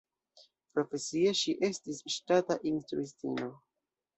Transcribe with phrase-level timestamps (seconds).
[0.77, 3.53] Profesie, ŝi estis ŝtata instruistino.